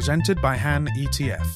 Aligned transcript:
presented 0.00 0.40
by 0.40 0.56
Han 0.56 0.88
ETF. 0.96 1.46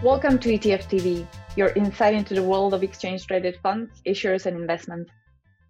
Welcome 0.00 0.38
to 0.38 0.50
ETF 0.50 0.84
TV, 0.86 1.26
your 1.56 1.70
insight 1.70 2.14
into 2.14 2.34
the 2.34 2.42
world 2.50 2.72
of 2.72 2.84
exchange 2.84 3.26
traded 3.26 3.58
funds, 3.64 3.90
issuers, 4.06 4.46
and 4.46 4.56
investments. 4.56 5.10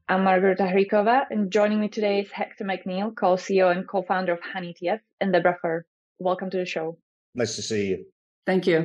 I'm 0.06 0.24
Margareta 0.24 0.64
Hricova, 0.64 1.24
and 1.30 1.50
joining 1.50 1.80
me 1.80 1.88
today 1.88 2.20
is 2.20 2.30
Hector 2.30 2.64
McNeil, 2.64 3.16
co 3.16 3.36
CEO 3.36 3.74
and 3.74 3.88
co 3.88 4.02
founder 4.02 4.34
of 4.34 4.40
Han 4.52 4.64
ETF, 4.64 5.00
and 5.22 5.32
Deborah 5.32 5.56
Fuhr. 5.64 5.80
Welcome 6.18 6.50
to 6.50 6.58
the 6.58 6.66
show. 6.66 6.98
Nice 7.34 7.56
to 7.56 7.62
see 7.62 7.86
you. 7.86 8.04
Thank 8.44 8.66
you. 8.66 8.84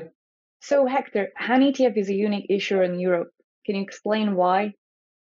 So, 0.62 0.86
Hector, 0.86 1.28
Han 1.36 1.60
ETF 1.60 1.98
is 1.98 2.08
a 2.08 2.14
unique 2.14 2.48
issuer 2.50 2.84
in 2.84 3.02
Europe. 3.02 3.32
Can 3.66 3.76
you 3.76 3.82
explain 3.82 4.38
why? 4.38 4.76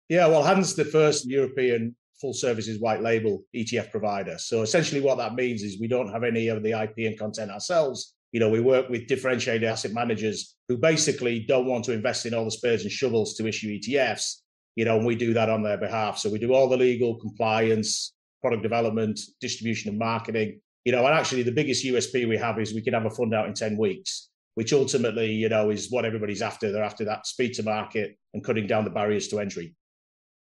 Yeah, 0.08 0.28
well, 0.28 0.44
Han's 0.44 0.76
the 0.76 0.86
first 0.86 1.26
European 1.28 1.94
full 2.20 2.34
services 2.34 2.80
white 2.80 3.02
label 3.02 3.44
ETF 3.54 3.90
provider. 3.90 4.38
So 4.38 4.62
essentially, 4.62 5.00
what 5.00 5.18
that 5.18 5.34
means 5.34 5.62
is 5.62 5.80
we 5.80 5.88
don't 5.88 6.12
have 6.12 6.24
any 6.24 6.48
of 6.48 6.62
the 6.62 6.72
IP 6.72 7.06
and 7.06 7.18
content 7.18 7.50
ourselves. 7.50 8.14
You 8.32 8.40
know, 8.40 8.48
we 8.48 8.60
work 8.60 8.88
with 8.88 9.06
differentiated 9.06 9.64
asset 9.64 9.92
managers 9.92 10.56
who 10.68 10.76
basically 10.76 11.40
don't 11.40 11.66
want 11.66 11.84
to 11.84 11.92
invest 11.92 12.26
in 12.26 12.34
all 12.34 12.44
the 12.44 12.50
spades 12.50 12.82
and 12.82 12.92
shovels 12.92 13.34
to 13.34 13.46
issue 13.46 13.78
ETFs. 13.78 14.42
You 14.74 14.84
know, 14.84 14.96
and 14.96 15.06
we 15.06 15.14
do 15.14 15.32
that 15.32 15.48
on 15.48 15.62
their 15.62 15.78
behalf. 15.78 16.18
So 16.18 16.28
we 16.28 16.38
do 16.38 16.52
all 16.52 16.68
the 16.68 16.76
legal 16.76 17.16
compliance, 17.16 18.12
product 18.42 18.62
development, 18.62 19.18
distribution, 19.40 19.90
and 19.90 19.98
marketing. 19.98 20.60
You 20.84 20.92
know, 20.92 21.06
and 21.06 21.14
actually, 21.14 21.42
the 21.42 21.52
biggest 21.52 21.84
USP 21.84 22.28
we 22.28 22.36
have 22.36 22.58
is 22.58 22.74
we 22.74 22.82
can 22.82 22.94
have 22.94 23.06
a 23.06 23.10
fund 23.10 23.34
out 23.34 23.46
in 23.46 23.54
10 23.54 23.76
weeks 23.76 24.28
which 24.56 24.72
ultimately, 24.72 25.30
you 25.30 25.50
know, 25.50 25.68
is 25.68 25.90
what 25.90 26.06
everybody's 26.06 26.40
after. 26.40 26.72
They're 26.72 26.82
after 26.82 27.04
that 27.04 27.26
speed 27.26 27.52
to 27.54 27.62
market 27.62 28.16
and 28.32 28.42
cutting 28.42 28.66
down 28.66 28.84
the 28.84 28.90
barriers 28.90 29.28
to 29.28 29.38
entry. 29.38 29.74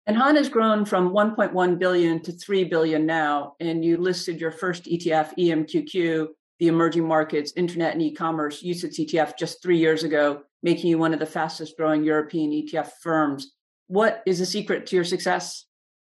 And 0.05 0.17
Han 0.17 0.35
has 0.35 0.49
grown 0.49 0.83
from 0.83 1.13
1.1 1.13 1.79
billion 1.79 2.21
to 2.23 2.31
3 2.31 2.65
billion 2.65 3.05
now. 3.05 3.55
And 3.59 3.85
you 3.85 3.97
listed 3.97 4.41
your 4.41 4.51
first 4.51 4.83
ETF, 4.83 5.37
EMQQ, 5.37 6.27
the 6.59 6.67
emerging 6.67 7.07
markets, 7.07 7.53
internet 7.55 7.93
and 7.93 8.01
e-commerce 8.01 8.63
UCITS 8.63 8.99
ETF 8.99 9.37
just 9.37 9.61
three 9.61 9.77
years 9.77 10.03
ago, 10.03 10.43
making 10.61 10.89
you 10.89 10.97
one 10.97 11.13
of 11.13 11.19
the 11.19 11.25
fastest 11.25 11.77
growing 11.77 12.03
European 12.03 12.51
ETF 12.51 12.91
firms. 13.01 13.53
What 13.87 14.21
is 14.25 14.39
the 14.39 14.45
secret 14.45 14.85
to 14.87 14.95
your 14.95 15.05
success? 15.05 15.65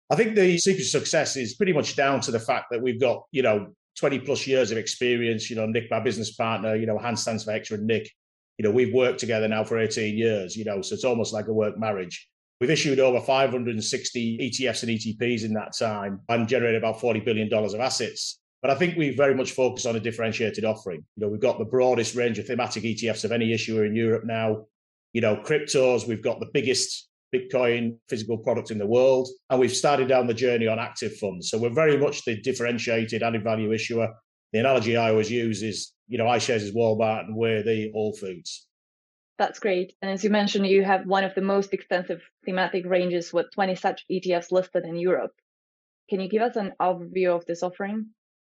I 0.09 0.15
think 0.15 0.35
the 0.35 0.57
secret 0.57 0.83
to 0.83 0.89
success 0.89 1.35
is 1.35 1.55
pretty 1.55 1.73
much 1.73 1.95
down 1.95 2.19
to 2.21 2.31
the 2.31 2.39
fact 2.39 2.67
that 2.71 2.81
we've 2.81 2.99
got, 2.99 3.23
you 3.31 3.41
know, 3.41 3.73
20 3.97 4.19
plus 4.19 4.45
years 4.45 4.71
of 4.71 4.77
experience. 4.77 5.49
You 5.49 5.55
know, 5.55 5.65
Nick, 5.65 5.89
my 5.89 5.99
business 5.99 6.33
partner, 6.33 6.75
you 6.75 6.85
know, 6.85 6.97
Han 6.97 7.15
stands 7.15 7.45
for 7.45 7.51
Hector 7.51 7.75
and 7.75 7.87
Nick. 7.87 8.11
You 8.57 8.63
know, 8.63 8.71
we've 8.71 8.93
worked 8.93 9.19
together 9.19 9.47
now 9.47 9.63
for 9.63 9.79
18 9.79 10.17
years, 10.17 10.55
you 10.55 10.63
know, 10.63 10.81
so 10.81 10.93
it's 10.93 11.03
almost 11.03 11.33
like 11.33 11.47
a 11.47 11.53
work 11.53 11.77
marriage. 11.77 12.29
We've 12.61 12.69
issued 12.69 12.99
over 12.99 13.19
560 13.19 14.37
ETFs 14.39 14.83
and 14.83 14.91
ETPs 14.91 15.43
in 15.43 15.53
that 15.53 15.75
time 15.77 16.21
and 16.29 16.47
generated 16.47 16.81
about 16.81 16.99
$40 16.99 17.25
billion 17.25 17.53
of 17.53 17.79
assets. 17.79 18.39
But 18.61 18.71
I 18.71 18.75
think 18.75 18.97
we 18.97 19.15
very 19.15 19.35
much 19.35 19.51
focus 19.51 19.85
on 19.85 19.95
a 19.95 19.99
differentiated 19.99 20.63
offering. 20.63 21.03
You 21.15 21.25
know, 21.25 21.29
we've 21.29 21.41
got 21.41 21.59
the 21.59 21.65
broadest 21.65 22.15
range 22.15 22.39
of 22.39 22.47
thematic 22.47 22.83
ETFs 22.83 23.25
of 23.25 23.31
any 23.31 23.53
issuer 23.53 23.85
in 23.85 23.95
Europe 23.95 24.23
now. 24.25 24.65
You 25.13 25.21
know, 25.21 25.35
cryptos, 25.35 26.07
we've 26.07 26.23
got 26.23 26.39
the 26.39 26.49
biggest 26.53 27.09
Bitcoin 27.35 27.97
physical 28.09 28.37
product 28.37 28.71
in 28.71 28.77
the 28.77 28.87
world. 28.87 29.27
And 29.49 29.59
we've 29.59 29.75
started 29.75 30.07
down 30.07 30.25
the 30.25 30.33
journey 30.33 30.67
on 30.67 30.79
active 30.79 31.17
funds. 31.17 31.49
So 31.49 31.57
we're 31.57 31.69
very 31.69 31.97
much 31.97 32.23
the 32.23 32.39
differentiated 32.41 33.21
added 33.21 33.43
value 33.43 33.73
issuer. 33.73 34.13
The 34.53 34.59
analogy 34.59 34.95
I 34.95 35.09
always 35.09 35.29
use 35.29 35.61
is, 35.61 35.93
you 36.07 36.17
know, 36.17 36.25
iShares 36.25 36.61
is 36.61 36.73
Walmart 36.73 37.25
and 37.25 37.35
we're 37.35 37.63
the 37.63 37.91
Whole 37.91 38.15
Foods. 38.15 38.67
That's 39.37 39.59
great. 39.59 39.93
And 40.01 40.09
as 40.09 40.23
you 40.23 40.29
mentioned, 40.29 40.67
you 40.67 40.83
have 40.83 41.05
one 41.05 41.23
of 41.23 41.35
the 41.35 41.41
most 41.41 41.73
extensive 41.73 42.21
thematic 42.45 42.85
ranges 42.85 43.33
with 43.33 43.51
20 43.53 43.75
such 43.75 44.05
ETFs 44.09 44.51
listed 44.51 44.85
in 44.85 44.95
Europe. 44.95 45.33
Can 46.09 46.21
you 46.21 46.29
give 46.29 46.41
us 46.41 46.55
an 46.55 46.73
overview 46.79 47.35
of 47.35 47.45
this 47.45 47.63
offering? 47.63 48.07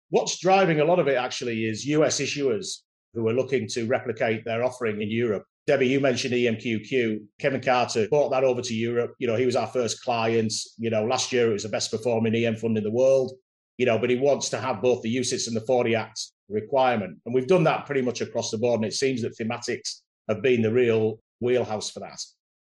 What's 0.08 0.38
driving 0.38 0.80
a 0.80 0.84
lot 0.84 0.98
of 0.98 1.08
it 1.08 1.16
actually 1.16 1.64
is 1.64 1.84
US 1.86 2.20
issuers 2.20 2.78
who 3.14 3.28
are 3.28 3.34
looking 3.34 3.66
to 3.68 3.86
replicate 3.86 4.44
their 4.44 4.64
offering 4.64 5.02
in 5.02 5.10
Europe. 5.10 5.44
Debbie, 5.66 5.88
you 5.88 6.00
mentioned 6.00 6.34
EMQQ. 6.34 7.20
Kevin 7.38 7.60
Carter 7.60 8.08
brought 8.08 8.30
that 8.30 8.44
over 8.44 8.62
to 8.62 8.74
Europe. 8.74 9.14
You 9.18 9.26
know, 9.26 9.36
he 9.36 9.46
was 9.46 9.56
our 9.56 9.66
first 9.66 10.02
client. 10.02 10.52
You 10.78 10.90
know, 10.90 11.04
last 11.04 11.32
year 11.32 11.50
it 11.50 11.52
was 11.52 11.64
the 11.64 11.68
best 11.68 11.90
performing 11.90 12.34
EM 12.34 12.56
fund 12.56 12.78
in 12.78 12.84
the 12.84 12.90
world. 12.90 13.32
You 13.76 13.86
know, 13.86 13.98
but 13.98 14.10
he 14.10 14.16
wants 14.16 14.48
to 14.50 14.58
have 14.58 14.82
both 14.82 15.02
the 15.02 15.14
UCITS 15.14 15.46
and 15.46 15.56
the 15.56 15.60
40 15.62 15.94
Act 15.94 16.20
requirement. 16.48 17.18
And 17.24 17.34
we've 17.34 17.46
done 17.46 17.64
that 17.64 17.86
pretty 17.86 18.02
much 18.02 18.20
across 18.20 18.50
the 18.50 18.58
board. 18.58 18.80
And 18.80 18.84
it 18.84 18.94
seems 18.94 19.22
that 19.22 19.38
thematics 19.38 20.00
have 20.28 20.42
been 20.42 20.62
the 20.62 20.72
real 20.72 21.20
wheelhouse 21.40 21.90
for 21.90 22.00
that. 22.00 22.20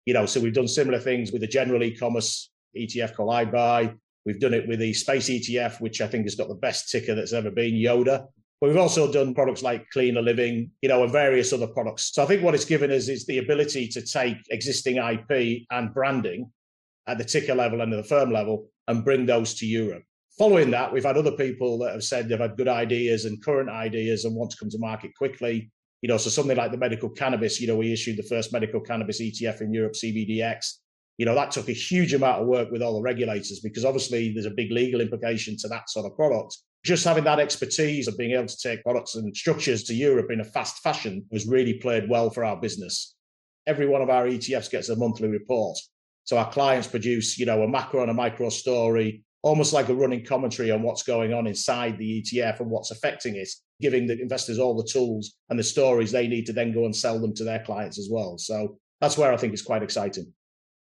You 0.06 0.14
know, 0.14 0.26
so 0.26 0.40
we've 0.40 0.54
done 0.54 0.68
similar 0.68 0.98
things 0.98 1.32
with 1.32 1.42
the 1.42 1.46
general 1.46 1.82
e-commerce 1.82 2.50
ETF 2.76 3.14
called 3.14 3.30
iBuy. 3.30 3.94
We've 4.26 4.40
done 4.40 4.54
it 4.54 4.68
with 4.68 4.78
the 4.78 4.92
space 4.92 5.28
ETF, 5.28 5.80
which 5.80 6.00
I 6.00 6.06
think 6.06 6.24
has 6.24 6.34
got 6.34 6.48
the 6.48 6.54
best 6.54 6.90
ticker 6.90 7.14
that's 7.14 7.32
ever 7.32 7.50
been, 7.50 7.74
Yoda. 7.74 8.26
But 8.60 8.68
we've 8.68 8.76
also 8.76 9.10
done 9.10 9.34
products 9.34 9.62
like 9.62 9.88
Cleaner 9.90 10.20
Living, 10.20 10.70
you 10.82 10.88
know, 10.90 11.02
and 11.02 11.10
various 11.10 11.52
other 11.52 11.66
products. 11.66 12.12
So 12.14 12.22
I 12.22 12.26
think 12.26 12.42
what 12.42 12.54
it's 12.54 12.66
given 12.66 12.90
us 12.90 13.08
is 13.08 13.24
the 13.24 13.38
ability 13.38 13.88
to 13.88 14.02
take 14.02 14.36
existing 14.50 14.96
IP 14.96 15.62
and 15.70 15.94
branding 15.94 16.50
at 17.06 17.16
the 17.16 17.24
ticker 17.24 17.54
level 17.54 17.80
and 17.80 17.92
at 17.92 17.96
the 17.96 18.08
firm 18.08 18.30
level 18.30 18.68
and 18.86 19.04
bring 19.04 19.24
those 19.24 19.54
to 19.54 19.66
Europe. 19.66 20.02
Following 20.38 20.70
that, 20.72 20.92
we've 20.92 21.04
had 21.04 21.16
other 21.16 21.32
people 21.32 21.78
that 21.78 21.92
have 21.92 22.04
said 22.04 22.28
they've 22.28 22.38
had 22.38 22.56
good 22.56 22.68
ideas 22.68 23.24
and 23.24 23.42
current 23.42 23.70
ideas 23.70 24.24
and 24.24 24.34
want 24.34 24.50
to 24.50 24.56
come 24.58 24.70
to 24.70 24.78
market 24.78 25.14
quickly. 25.16 25.70
You 26.02 26.08
know, 26.08 26.16
so 26.16 26.30
something 26.30 26.56
like 26.56 26.72
the 26.72 26.78
medical 26.78 27.10
cannabis, 27.10 27.60
you 27.60 27.66
know, 27.66 27.76
we 27.76 27.92
issued 27.92 28.16
the 28.16 28.22
first 28.22 28.52
medical 28.52 28.80
cannabis 28.80 29.20
ETF 29.20 29.60
in 29.60 29.72
Europe, 29.74 29.92
CBDX. 29.92 30.78
You 31.18 31.26
know, 31.26 31.34
that 31.34 31.50
took 31.50 31.68
a 31.68 31.72
huge 31.72 32.14
amount 32.14 32.40
of 32.40 32.48
work 32.48 32.70
with 32.70 32.80
all 32.82 32.94
the 32.94 33.02
regulators 33.02 33.60
because 33.60 33.84
obviously 33.84 34.32
there's 34.32 34.46
a 34.46 34.50
big 34.50 34.70
legal 34.72 35.02
implication 35.02 35.56
to 35.58 35.68
that 35.68 35.90
sort 35.90 36.06
of 36.06 36.16
product 36.16 36.56
just 36.84 37.04
having 37.04 37.24
that 37.24 37.38
expertise 37.38 38.08
of 38.08 38.16
being 38.16 38.32
able 38.32 38.46
to 38.46 38.56
take 38.56 38.82
products 38.82 39.14
and 39.14 39.36
structures 39.36 39.84
to 39.84 39.94
Europe 39.94 40.30
in 40.30 40.40
a 40.40 40.44
fast 40.44 40.78
fashion 40.78 41.24
was 41.30 41.46
really 41.46 41.74
played 41.74 42.08
well 42.08 42.30
for 42.30 42.44
our 42.44 42.56
business. 42.56 43.14
Every 43.66 43.86
one 43.86 44.00
of 44.00 44.08
our 44.08 44.26
ETFs 44.26 44.70
gets 44.70 44.88
a 44.88 44.96
monthly 44.96 45.28
report. 45.28 45.76
So 46.24 46.38
our 46.38 46.50
clients 46.50 46.88
produce, 46.88 47.38
you 47.38 47.44
know, 47.44 47.62
a 47.62 47.68
macro 47.68 48.02
and 48.02 48.10
a 48.10 48.14
micro 48.14 48.48
story, 48.48 49.24
almost 49.42 49.72
like 49.72 49.88
a 49.88 49.94
running 49.94 50.24
commentary 50.24 50.70
on 50.70 50.82
what's 50.82 51.02
going 51.02 51.32
on 51.32 51.46
inside 51.46 51.96
the 51.98 52.22
ETF 52.22 52.60
and 52.60 52.70
what's 52.70 52.90
affecting 52.90 53.36
it, 53.36 53.48
giving 53.80 54.06
the 54.06 54.20
investors 54.20 54.58
all 54.58 54.76
the 54.76 54.88
tools 54.90 55.34
and 55.48 55.58
the 55.58 55.64
stories 55.64 56.12
they 56.12 56.28
need 56.28 56.46
to 56.46 56.52
then 56.52 56.72
go 56.72 56.84
and 56.84 56.94
sell 56.94 57.18
them 57.18 57.34
to 57.34 57.44
their 57.44 57.60
clients 57.64 57.98
as 57.98 58.08
well. 58.10 58.36
So 58.38 58.78
that's 59.00 59.16
where 59.16 59.32
I 59.32 59.36
think 59.36 59.52
it's 59.52 59.62
quite 59.62 59.82
exciting. 59.82 60.32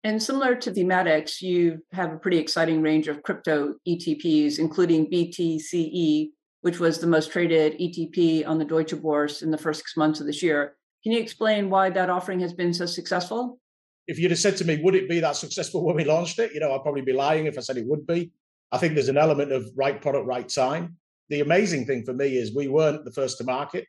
And 0.05 0.23
similar 0.23 0.55
to 0.55 0.71
thematics, 0.71 1.43
you 1.43 1.83
have 1.93 2.13
a 2.13 2.19
pretty 2.19 2.39
exciting 2.39 2.81
range 2.81 3.09
of 3.09 3.25
crypto 3.25 3.75
ETPs, 3.89 4.61
including 4.61 5.11
BTCE, 5.11 6.29
which 6.61 6.79
was 6.79 7.01
the 7.01 7.09
most 7.09 7.33
traded 7.33 7.77
ETP 7.81 8.47
on 8.47 8.59
the 8.59 8.65
Deutsche 8.65 8.95
Börse 8.95 9.43
in 9.43 9.51
the 9.51 9.59
first 9.59 9.81
six 9.81 9.97
months 9.97 10.21
of 10.21 10.27
this 10.27 10.45
year. 10.45 10.77
Can 11.03 11.13
you 11.13 11.19
explain 11.19 11.71
why 11.71 11.91
that 11.91 12.11
offering 12.11 12.39
has 12.41 12.53
been 12.53 12.73
so 12.73 12.87
successful? 12.87 13.59
If 14.07 14.19
you'd 14.19 14.31
have 14.31 14.41
said 14.41 14.57
to 14.59 14.65
me, 14.65 14.81
would 14.83 14.95
it 14.95 15.09
be 15.09 15.21
that 15.21 15.37
successful 15.37 15.85
when 15.85 15.97
we 15.97 16.05
launched 16.05 16.39
it? 16.39 16.53
You 16.53 16.61
know, 16.61 16.73
I'd 16.73 16.83
probably 16.83 17.03
be 17.03 17.13
lying 17.13 17.47
if 17.47 17.59
I 17.59 17.61
said 17.61 17.77
it 17.77 17.87
would 17.87 18.07
be. 18.07 18.31
I 18.73 18.79
think 18.79 18.95
there's 18.95 19.09
an 19.09 19.19
element 19.19 19.53
of 19.53 19.69
right 19.77 20.01
product, 20.01 20.27
right 20.27 20.49
time. 20.49 20.97
The 21.29 21.41
amazing 21.41 21.87
thing 21.87 22.05
for 22.05 22.13
me 22.13 22.37
is 22.37 22.55
we 22.55 22.69
weren't 22.69 23.05
the 23.05 23.13
first 23.13 23.39
to 23.39 23.45
market. 23.45 23.87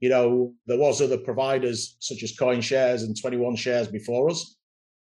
You 0.00 0.10
know, 0.10 0.54
there 0.66 0.78
was 0.78 1.00
other 1.00 1.18
providers 1.18 1.96
such 2.00 2.22
as 2.22 2.36
CoinShares 2.36 3.02
and 3.02 3.18
21 3.20 3.56
Shares 3.56 3.88
before 3.88 4.30
us 4.30 4.56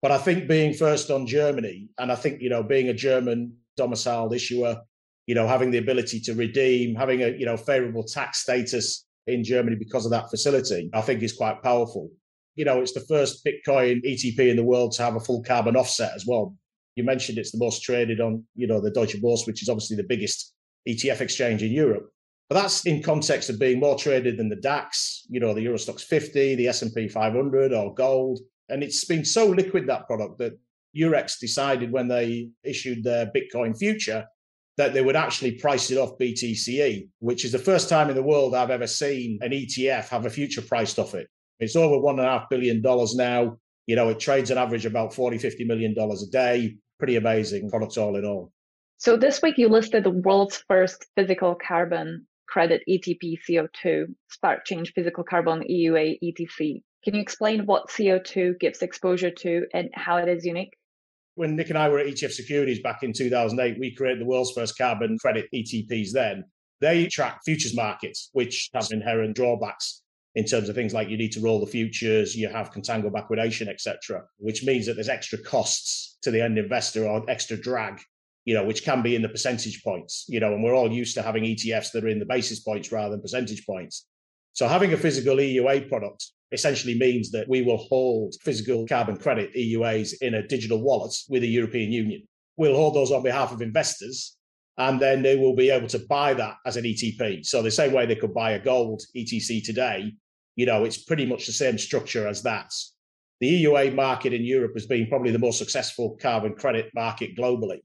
but 0.05 0.11
I 0.11 0.19
think 0.19 0.47
being 0.47 0.71
first 0.71 1.09
on 1.09 1.25
Germany, 1.25 1.89
and 1.97 2.11
I 2.11 2.15
think, 2.15 2.39
you 2.39 2.47
know, 2.47 2.61
being 2.61 2.89
a 2.89 2.93
German 2.93 3.55
domiciled 3.75 4.35
issuer, 4.35 4.79
you 5.25 5.33
know, 5.33 5.47
having 5.47 5.71
the 5.71 5.79
ability 5.79 6.19
to 6.19 6.35
redeem, 6.35 6.93
having 6.93 7.23
a, 7.23 7.29
you 7.29 7.43
know, 7.43 7.57
favorable 7.57 8.03
tax 8.03 8.43
status 8.43 9.03
in 9.25 9.43
Germany 9.43 9.75
because 9.75 10.05
of 10.05 10.11
that 10.11 10.29
facility, 10.29 10.91
I 10.93 11.01
think 11.01 11.23
is 11.23 11.33
quite 11.33 11.63
powerful. 11.63 12.11
You 12.55 12.65
know, 12.65 12.81
it's 12.81 12.93
the 12.93 13.01
first 13.01 13.45
Bitcoin 13.45 14.03
ETP 14.05 14.39
in 14.39 14.55
the 14.55 14.63
world 14.63 14.93
to 14.93 15.03
have 15.03 15.15
a 15.15 15.19
full 15.19 15.43
carbon 15.43 15.75
offset 15.75 16.13
as 16.15 16.25
well. 16.25 16.55
You 16.95 17.03
mentioned 17.03 17.37
it's 17.37 17.51
the 17.51 17.57
most 17.57 17.83
traded 17.83 18.21
on, 18.21 18.43
you 18.55 18.67
know, 18.67 18.79
the 18.79 18.91
Deutsche 18.91 19.21
Börse, 19.21 19.45
which 19.45 19.61
is 19.61 19.69
obviously 19.69 19.97
the 19.97 20.03
biggest 20.03 20.53
ETF 20.87 21.21
exchange 21.21 21.63
in 21.63 21.71
Europe. 21.71 22.09
But 22.49 22.61
that's 22.61 22.85
in 22.85 23.01
context 23.01 23.49
of 23.49 23.59
being 23.59 23.79
more 23.79 23.97
traded 23.97 24.37
than 24.37 24.49
the 24.49 24.55
DAX, 24.55 25.25
you 25.29 25.39
know, 25.39 25.53
the 25.53 25.61
Euro 25.63 25.77
Stoxx 25.77 26.01
50, 26.01 26.55
the 26.55 26.67
S&P 26.67 27.07
500 27.07 27.73
or 27.73 27.93
gold. 27.93 28.39
And 28.69 28.83
it's 28.83 29.03
been 29.03 29.25
so 29.25 29.47
liquid, 29.47 29.87
that 29.87 30.05
product, 30.07 30.37
that 30.39 30.57
Eurex 30.95 31.39
decided 31.39 31.91
when 31.91 32.07
they 32.07 32.49
issued 32.63 33.03
their 33.03 33.31
Bitcoin 33.35 33.77
future 33.77 34.25
that 34.77 34.93
they 34.93 35.01
would 35.01 35.15
actually 35.15 35.53
price 35.53 35.89
it 35.89 35.97
off 35.97 36.17
BTCE, 36.19 37.07
which 37.19 37.45
is 37.45 37.51
the 37.51 37.59
first 37.59 37.89
time 37.89 38.09
in 38.09 38.15
the 38.15 38.23
world 38.23 38.53
I've 38.53 38.69
ever 38.69 38.87
seen 38.87 39.39
an 39.41 39.51
ETF 39.51 40.09
have 40.09 40.25
a 40.25 40.29
future 40.29 40.61
priced 40.61 40.99
off 40.99 41.15
it. 41.15 41.27
It's 41.59 41.75
over 41.75 41.99
one 41.99 42.19
and 42.19 42.27
a 42.27 42.31
half 42.31 42.49
billion 42.49 42.81
dollars 42.81 43.15
now. 43.15 43.57
You 43.87 43.95
know, 43.95 44.09
it 44.09 44.19
trades 44.19 44.51
on 44.51 44.57
average 44.57 44.85
about 44.85 45.13
40, 45.13 45.37
50 45.37 45.65
million 45.65 45.93
dollars 45.93 46.23
a 46.23 46.29
day. 46.29 46.75
Pretty 46.97 47.15
amazing 47.15 47.69
products 47.69 47.97
all 47.97 48.15
in 48.15 48.25
all. 48.25 48.51
So 48.97 49.17
this 49.17 49.41
week 49.41 49.57
you 49.57 49.67
listed 49.67 50.03
the 50.03 50.09
world's 50.09 50.63
first 50.67 51.05
physical 51.15 51.55
carbon 51.55 52.25
credit 52.47 52.81
ETP 52.89 53.37
CO2, 53.47 54.05
Spark 54.29 54.65
Change 54.65 54.93
Physical 54.93 55.23
Carbon 55.23 55.63
EUA 55.69 56.17
ETC. 56.23 56.81
Can 57.03 57.15
you 57.15 57.21
explain 57.21 57.65
what 57.65 57.89
CO2 57.89 58.59
gives 58.59 58.81
exposure 58.81 59.31
to 59.31 59.65
and 59.73 59.89
how 59.93 60.17
it 60.17 60.29
is 60.29 60.45
unique? 60.45 60.73
When 61.35 61.55
Nick 61.55 61.69
and 61.69 61.77
I 61.77 61.89
were 61.89 61.99
at 61.99 62.07
ETF 62.07 62.31
Securities 62.31 62.81
back 62.81 63.03
in 63.03 63.11
2008, 63.11 63.77
we 63.79 63.93
created 63.93 64.21
the 64.21 64.25
world's 64.25 64.53
first 64.53 64.77
carbon 64.77 65.17
credit 65.19 65.47
ETPs 65.53 66.11
then. 66.13 66.45
They 66.79 67.07
track 67.07 67.41
futures 67.43 67.75
markets, 67.75 68.29
which 68.33 68.69
have 68.73 68.87
inherent 68.91 69.35
drawbacks 69.35 70.01
in 70.35 70.45
terms 70.45 70.67
of 70.67 70.75
things 70.75 70.93
like 70.93 71.09
you 71.09 71.17
need 71.17 71.31
to 71.31 71.39
roll 71.39 71.59
the 71.59 71.65
futures, 71.65 72.35
you 72.35 72.49
have 72.49 72.71
contango 72.71 73.09
backwardation, 73.09 73.67
etc., 73.67 74.23
which 74.37 74.63
means 74.63 74.85
that 74.85 74.95
there's 74.95 75.09
extra 75.09 75.37
costs 75.37 76.17
to 76.21 76.31
the 76.31 76.43
end 76.43 76.57
investor 76.57 77.07
or 77.07 77.27
extra 77.29 77.55
drag, 77.55 78.01
you 78.43 78.53
know, 78.53 78.63
which 78.63 78.83
can 78.83 79.01
be 79.01 79.15
in 79.15 79.21
the 79.21 79.29
percentage 79.29 79.81
points, 79.83 80.25
you 80.27 80.39
know, 80.41 80.53
and 80.53 80.63
we're 80.63 80.75
all 80.75 80.91
used 80.91 81.15
to 81.15 81.21
having 81.21 81.43
ETFs 81.43 81.91
that 81.93 82.03
are 82.03 82.09
in 82.09 82.19
the 82.19 82.25
basis 82.25 82.59
points 82.59 82.91
rather 82.91 83.11
than 83.11 83.21
percentage 83.21 83.65
points. 83.65 84.07
So 84.53 84.67
having 84.67 84.93
a 84.93 84.97
physical 84.97 85.37
EUA 85.37 85.87
product 85.87 86.25
essentially 86.51 86.97
means 86.97 87.31
that 87.31 87.47
we 87.47 87.61
will 87.61 87.77
hold 87.77 88.35
physical 88.41 88.85
carbon 88.87 89.17
credit 89.17 89.53
EUAs 89.55 90.15
in 90.21 90.35
a 90.35 90.47
digital 90.47 90.81
wallet 90.81 91.15
with 91.29 91.41
the 91.41 91.47
European 91.47 91.91
Union. 91.91 92.27
We'll 92.57 92.75
hold 92.75 92.95
those 92.95 93.11
on 93.11 93.23
behalf 93.23 93.51
of 93.51 93.61
investors 93.61 94.37
and 94.77 94.99
then 94.99 95.21
they 95.21 95.35
will 95.35 95.55
be 95.55 95.69
able 95.69 95.87
to 95.87 95.99
buy 95.99 96.33
that 96.33 96.55
as 96.65 96.77
an 96.77 96.83
ETP. 96.83 97.45
So 97.45 97.61
the 97.61 97.71
same 97.71 97.93
way 97.93 98.05
they 98.05 98.15
could 98.15 98.33
buy 98.33 98.51
a 98.51 98.59
gold 98.59 99.01
ETC 99.15 99.63
today, 99.63 100.13
you 100.55 100.65
know, 100.65 100.85
it's 100.85 100.97
pretty 100.97 101.25
much 101.25 101.45
the 101.45 101.51
same 101.51 101.77
structure 101.77 102.27
as 102.27 102.43
that. 102.43 102.73
The 103.41 103.63
EUA 103.63 103.93
market 103.93 104.33
in 104.33 104.43
Europe 104.43 104.73
has 104.75 104.85
been 104.85 105.07
probably 105.07 105.31
the 105.31 105.39
most 105.39 105.57
successful 105.57 106.17
carbon 106.21 106.55
credit 106.55 106.89
market 106.95 107.37
globally. 107.37 107.79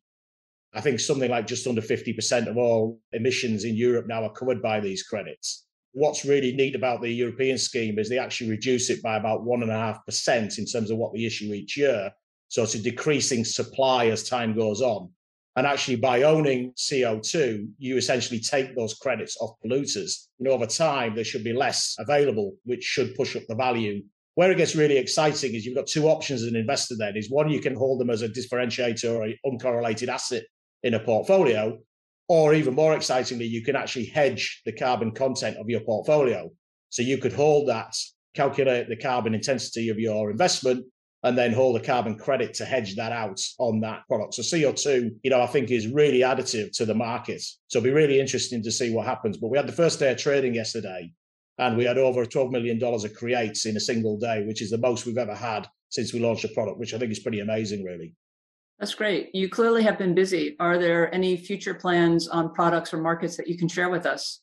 I 0.73 0.81
think 0.81 1.01
something 1.01 1.31
like 1.31 1.49
just 1.49 1.67
under 1.67 1.81
50% 1.81 2.47
of 2.47 2.57
all 2.57 3.01
emissions 3.13 3.65
in 3.65 3.75
Europe 3.75 4.07
now 4.07 4.23
are 4.23 4.33
covered 4.33 4.63
by 4.63 4.79
these 4.79 5.03
credits. 5.03 5.67
What's 5.93 6.25
really 6.25 6.53
neat 6.53 6.77
about 6.77 7.03
the 7.03 7.11
European 7.11 7.59
scheme 7.59 7.99
is 7.99 8.09
they 8.09 8.19
actually 8.19 8.51
reduce 8.51 8.91
it 8.91 9.03
by 9.03 9.17
about 9.17 9.45
1.5% 9.45 10.59
in 10.59 10.67
terms 10.67 10.93
of 10.93 10.99
what 10.99 11.13
we 11.13 11.27
issue 11.27 11.53
each 11.53 11.77
year. 11.77 12.13
So 12.47 12.63
it's 12.63 12.77
a 12.77 12.83
decreasing 12.83 13.45
supply 13.45 14.07
as 14.07 14.29
time 14.29 14.55
goes 14.55 14.81
on. 14.81 15.11
And 15.57 15.67
actually, 15.67 15.97
by 15.97 16.23
owning 16.23 16.73
CO2, 16.77 17.69
you 17.79 17.97
essentially 17.97 18.39
take 18.39 18.77
those 18.77 18.95
credits 18.95 19.37
off 19.41 19.57
polluters. 19.65 20.29
And 20.39 20.49
over 20.49 20.67
time, 20.67 21.15
there 21.15 21.25
should 21.25 21.43
be 21.43 21.53
less 21.53 21.97
available, 21.99 22.55
which 22.65 22.85
should 22.85 23.15
push 23.17 23.35
up 23.35 23.43
the 23.49 23.57
value. 23.57 24.03
Where 24.37 24.53
it 24.53 24.59
gets 24.59 24.77
really 24.77 24.97
exciting 24.97 25.55
is 25.55 25.67
you've 25.67 25.77
got 25.77 25.89
two 25.89 26.07
options 26.07 26.43
as 26.43 26.49
an 26.49 26.57
investor 26.57 26.95
then 26.97 27.17
is 27.17 27.31
one, 27.31 27.51
you 27.51 27.61
can 27.61 27.75
hold 27.75 28.01
them 28.01 28.11
as 28.11 28.23
a 28.23 28.29
differentiator 28.29 29.13
or 29.13 29.25
an 29.25 29.37
uncorrelated 29.45 30.09
asset 30.09 30.45
in 30.85 30.95
a 30.95 31.01
portfolio. 31.01 31.79
Or 32.29 32.55
even 32.55 32.75
more 32.75 32.95
excitingly, 32.95 33.47
you 33.47 33.65
can 33.65 33.75
actually 33.75 34.07
hedge 34.07 34.63
the 34.65 34.73
carbon 34.73 35.11
content 35.11 35.57
of 35.57 35.69
your 35.69 35.81
portfolio. 35.81 36.49
So 36.91 37.03
you 37.03 37.19
could 37.19 37.33
hold 37.33 37.69
that, 37.69 37.93
calculate 38.35 38.89
the 38.89 38.97
carbon 38.97 39.35
intensity 39.35 39.89
of 39.89 39.99
your 39.99 40.31
investment, 40.31 40.87
and 41.23 41.37
then 41.37 41.53
hold 41.53 41.77
a 41.77 41.85
carbon 41.85 42.17
credit 42.17 42.55
to 42.55 42.65
hedge 42.65 42.97
that 42.97 43.13
out 43.13 43.41
on 43.59 43.81
that 43.81 44.07
product. 44.09 44.35
So 44.35 44.43
CO2, 44.43 45.11
you 45.23 45.31
know, 45.31 45.43
I 45.43 45.47
think 45.47 45.71
is 45.71 45.87
really 45.87 46.21
additive 46.21 46.73
to 46.79 46.87
the 46.87 46.95
market. 46.95 47.43
So 47.69 47.79
it'll 47.79 47.85
be 47.85 47.91
really 47.91 48.19
interesting 48.19 48.63
to 48.63 48.73
see 48.73 48.93
what 48.93 49.07
happens. 49.07 49.37
But 49.37 49.49
we 49.49 49.59
had 49.59 49.67
the 49.67 49.73
first 49.73 49.99
day 49.99 50.11
of 50.11 50.17
trading 50.17 50.55
yesterday, 50.55 51.13
and 51.59 51.77
we 51.77 51.85
had 51.85 51.99
over 51.99 52.25
$12 52.25 52.51
million 52.51 52.83
of 52.83 53.15
creates 53.15 53.67
in 53.67 53.77
a 53.77 53.81
single 53.81 54.19
day, 54.19 54.45
which 54.47 54.63
is 54.63 54.71
the 54.71 54.79
most 54.79 55.05
we've 55.05 55.19
ever 55.19 55.35
had 55.35 55.69
since 55.91 56.15
we 56.15 56.21
launched 56.21 56.43
the 56.43 56.49
product, 56.49 56.79
which 56.79 56.95
I 56.95 56.99
think 56.99 57.13
is 57.13 57.19
pretty 57.19 57.41
amazing, 57.41 57.85
really. 57.85 58.15
That's 58.79 58.95
great. 58.95 59.35
You 59.35 59.51
clearly 59.51 59.83
have 59.83 59.99
been 59.99 60.15
busy. 60.15 60.57
Are 60.59 60.79
there 60.79 61.15
any 61.15 61.37
future 61.37 61.75
plans 61.75 62.29
on 62.29 62.55
products 62.55 62.95
or 62.95 62.99
markets 62.99 63.37
that 63.37 63.47
you 63.47 63.59
can 63.59 63.69
share 63.69 63.91
with 63.91 64.07
us? 64.07 64.41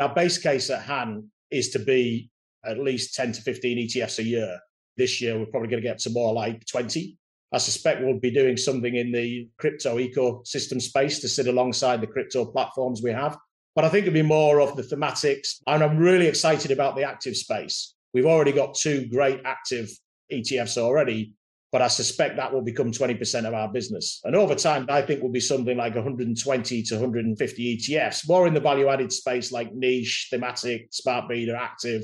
Our 0.00 0.14
base 0.14 0.38
case 0.38 0.70
at 0.70 0.82
hand 0.82 1.24
is 1.50 1.68
to 1.70 1.78
be 1.78 2.30
at 2.64 2.78
least 2.78 3.14
10 3.14 3.32
to 3.32 3.42
15 3.42 3.86
ETFs 3.86 4.18
a 4.18 4.22
year. 4.22 4.58
This 4.96 5.20
year, 5.20 5.38
we're 5.38 5.46
probably 5.46 5.68
going 5.68 5.82
to 5.82 5.88
get 5.88 5.98
to 6.00 6.10
more 6.10 6.32
like 6.32 6.64
20. 6.66 7.16
I 7.52 7.58
suspect 7.58 8.02
we'll 8.02 8.18
be 8.18 8.32
doing 8.32 8.56
something 8.56 8.96
in 8.96 9.12
the 9.12 9.48
crypto 9.58 9.98
ecosystem 9.98 10.82
space 10.82 11.20
to 11.20 11.28
sit 11.28 11.46
alongside 11.46 12.00
the 12.00 12.06
crypto 12.06 12.44
platforms 12.44 13.00
we 13.02 13.12
have. 13.12 13.38
But 13.76 13.84
I 13.84 13.88
think 13.88 14.06
it'll 14.06 14.14
be 14.14 14.22
more 14.22 14.60
of 14.60 14.76
the 14.76 14.82
thematics. 14.82 15.60
And 15.66 15.82
I'm 15.82 15.98
really 15.98 16.26
excited 16.26 16.70
about 16.70 16.96
the 16.96 17.04
active 17.04 17.36
space. 17.36 17.94
We've 18.12 18.26
already 18.26 18.52
got 18.52 18.74
two 18.74 19.06
great 19.06 19.40
active 19.44 19.90
ETFs 20.32 20.78
already, 20.78 21.34
but 21.72 21.82
I 21.82 21.88
suspect 21.88 22.36
that 22.36 22.52
will 22.52 22.62
become 22.62 22.92
20% 22.92 23.44
of 23.46 23.54
our 23.54 23.72
business. 23.72 24.20
And 24.24 24.36
over 24.36 24.54
time, 24.54 24.86
I 24.88 25.02
think 25.02 25.22
will 25.22 25.30
be 25.32 25.40
something 25.40 25.76
like 25.76 25.96
120 25.96 26.82
to 26.84 26.94
150 26.94 27.76
ETFs, 27.76 28.28
more 28.28 28.46
in 28.46 28.54
the 28.54 28.60
value 28.60 28.88
added 28.88 29.12
space 29.12 29.50
like 29.50 29.74
niche, 29.74 30.28
thematic, 30.30 30.86
smart 30.92 31.28
beta, 31.28 31.58
active, 31.60 32.02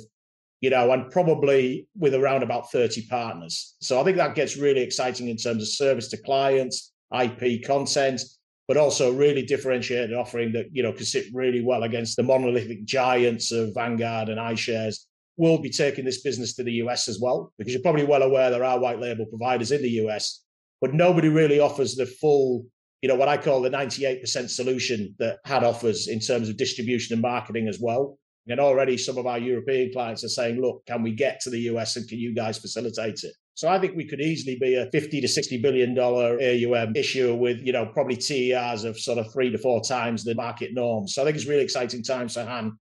you 0.60 0.70
know, 0.70 0.92
and 0.92 1.10
probably 1.10 1.86
with 1.98 2.14
around 2.14 2.42
about 2.42 2.70
30 2.70 3.06
partners. 3.06 3.76
So 3.80 4.00
I 4.00 4.04
think 4.04 4.16
that 4.18 4.34
gets 4.34 4.56
really 4.56 4.82
exciting 4.82 5.28
in 5.28 5.36
terms 5.36 5.62
of 5.62 5.68
service 5.68 6.08
to 6.08 6.16
clients, 6.18 6.92
IP 7.18 7.64
content, 7.64 8.20
but 8.68 8.76
also 8.76 9.12
really 9.12 9.42
differentiated 9.42 10.14
offering 10.14 10.52
that, 10.52 10.66
you 10.72 10.82
know, 10.82 10.92
can 10.92 11.04
sit 11.04 11.26
really 11.32 11.62
well 11.62 11.82
against 11.82 12.16
the 12.16 12.22
monolithic 12.22 12.84
giants 12.84 13.50
of 13.52 13.74
Vanguard 13.74 14.28
and 14.28 14.38
iShares. 14.38 15.06
We'll 15.36 15.58
be 15.58 15.70
taking 15.70 16.04
this 16.04 16.20
business 16.20 16.54
to 16.56 16.62
the 16.62 16.74
US 16.84 17.08
as 17.08 17.18
well, 17.18 17.52
because 17.58 17.72
you're 17.72 17.82
probably 17.82 18.04
well 18.04 18.22
aware 18.22 18.50
there 18.50 18.62
are 18.62 18.78
white 18.78 19.00
label 19.00 19.26
providers 19.26 19.72
in 19.72 19.82
the 19.82 19.90
US, 20.02 20.44
but 20.80 20.94
nobody 20.94 21.28
really 21.28 21.58
offers 21.58 21.96
the 21.96 22.06
full, 22.06 22.66
you 23.00 23.08
know, 23.08 23.14
what 23.14 23.28
I 23.28 23.38
call 23.38 23.62
the 23.62 23.70
98% 23.70 24.50
solution 24.50 25.14
that 25.18 25.38
Han 25.46 25.64
offers 25.64 26.08
in 26.08 26.20
terms 26.20 26.50
of 26.50 26.58
distribution 26.58 27.14
and 27.14 27.22
marketing 27.22 27.66
as 27.66 27.80
well. 27.80 28.18
And 28.50 28.61
already 28.61 28.97
some 28.99 29.19
of 29.19 29.26
our 29.26 29.38
European 29.38 29.93
clients 29.93 30.25
are 30.25 30.29
saying, 30.29 30.61
look, 30.61 30.85
can 30.87 31.02
we 31.02 31.12
get 31.12 31.41
to 31.41 31.50
the 31.50 31.61
US 31.73 31.97
and 31.97 32.08
can 32.08 32.19
you 32.19 32.35
guys 32.35 32.58
facilitate 32.58 33.23
it? 33.23 33.35
So 33.55 33.69
I 33.69 33.79
think 33.79 33.94
we 33.94 34.06
could 34.06 34.20
easily 34.20 34.56
be 34.58 34.76
a 34.76 34.91
50 34.91 35.20
to 35.20 35.29
60 35.29 35.58
billion 35.58 35.94
dollar 35.94 36.38
AUM 36.41 36.97
issuer 36.97 37.35
with, 37.35 37.61
you 37.61 37.73
know, 37.73 37.87
probably 37.87 38.17
TERs 38.17 38.85
of 38.85 38.99
sort 38.99 39.19
of 39.19 39.32
three 39.32 39.50
to 39.50 39.58
four 39.58 39.82
times 39.82 40.25
the 40.25 40.35
market 40.35 40.73
norm. 40.73 41.06
So 41.06 41.23
I 41.23 41.25
think 41.26 41.37
it's 41.37 41.47
really 41.47 41.62
exciting 41.62 42.02
times 42.02 42.35
for 42.35 42.44
Han. 42.44 42.79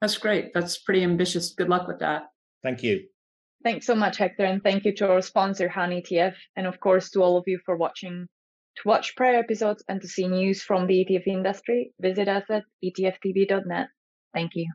That's 0.00 0.18
great. 0.18 0.52
That's 0.54 0.78
pretty 0.78 1.02
ambitious. 1.02 1.54
Good 1.54 1.68
luck 1.68 1.86
with 1.86 2.00
that. 2.00 2.22
Thank 2.62 2.82
you. 2.82 3.04
Thanks 3.62 3.86
so 3.86 3.94
much, 3.94 4.16
Hector. 4.18 4.44
And 4.44 4.62
thank 4.62 4.84
you 4.84 4.94
to 4.96 5.08
our 5.08 5.22
sponsor, 5.22 5.68
Han 5.68 5.90
ETF. 5.90 6.34
And 6.56 6.66
of 6.66 6.80
course, 6.80 7.10
to 7.10 7.22
all 7.22 7.36
of 7.36 7.44
you 7.46 7.58
for 7.64 7.76
watching. 7.76 8.26
To 8.76 8.82
watch 8.88 9.14
prior 9.16 9.36
episodes 9.36 9.84
and 9.88 10.00
to 10.00 10.08
see 10.08 10.26
news 10.26 10.62
from 10.62 10.86
the 10.86 11.04
ETF 11.04 11.26
industry, 11.26 11.92
visit 12.00 12.28
us 12.28 12.44
at 12.50 12.64
etftv.net. 12.84 13.86
Thank 14.34 14.52
you. 14.54 14.66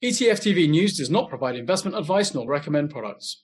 ETF 0.00 0.38
TV 0.38 0.68
News 0.68 0.96
does 0.96 1.10
not 1.10 1.28
provide 1.28 1.56
investment 1.56 1.96
advice 1.96 2.32
nor 2.32 2.46
recommend 2.46 2.88
products. 2.88 3.42